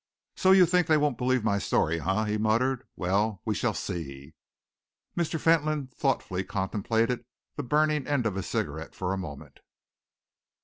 [0.35, 2.87] "So you think they won't believe my story, eh?" he muttered.
[2.95, 4.33] "Well, we shall see."
[5.15, 5.39] Mr.
[5.39, 7.23] Fentolin thoughtfully contemplated
[7.55, 9.59] the burning end of his cigarette for a moment.